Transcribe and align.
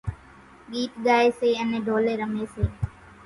ڳيت 0.71 0.91
ڳائيَ 1.05 1.27
سي 1.39 1.49
انين 1.61 1.81
ڍولين 1.87 2.15
رميَ 2.21 2.43
سي۔ 2.53 2.63